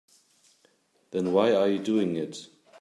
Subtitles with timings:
[1.11, 2.47] Then why are you doing it?